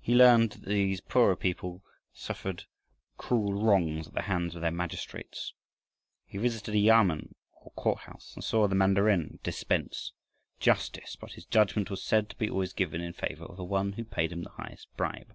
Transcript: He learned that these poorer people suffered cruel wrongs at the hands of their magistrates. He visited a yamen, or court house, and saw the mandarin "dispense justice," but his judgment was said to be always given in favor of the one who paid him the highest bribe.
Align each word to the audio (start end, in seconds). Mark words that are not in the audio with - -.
He 0.00 0.14
learned 0.14 0.52
that 0.52 0.64
these 0.64 1.02
poorer 1.02 1.36
people 1.36 1.84
suffered 2.14 2.64
cruel 3.18 3.52
wrongs 3.52 4.08
at 4.08 4.14
the 4.14 4.22
hands 4.22 4.54
of 4.54 4.62
their 4.62 4.70
magistrates. 4.70 5.52
He 6.24 6.38
visited 6.38 6.74
a 6.74 6.78
yamen, 6.78 7.34
or 7.60 7.70
court 7.72 7.98
house, 8.04 8.32
and 8.34 8.42
saw 8.42 8.66
the 8.66 8.74
mandarin 8.74 9.40
"dispense 9.42 10.14
justice," 10.58 11.16
but 11.16 11.32
his 11.32 11.44
judgment 11.44 11.90
was 11.90 12.02
said 12.02 12.30
to 12.30 12.36
be 12.36 12.48
always 12.48 12.72
given 12.72 13.02
in 13.02 13.12
favor 13.12 13.44
of 13.44 13.58
the 13.58 13.64
one 13.64 13.92
who 13.92 14.04
paid 14.04 14.32
him 14.32 14.42
the 14.42 14.48
highest 14.56 14.88
bribe. 14.96 15.34